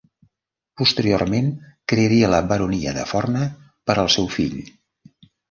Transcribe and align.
Posteriorment 0.81 1.51
crearia 1.93 2.31
la 2.35 2.39
baronia 2.53 2.95
de 2.97 3.05
Forna 3.11 3.45
per 3.91 3.99
al 4.07 4.11
seu 4.17 4.33
fill. 4.39 4.59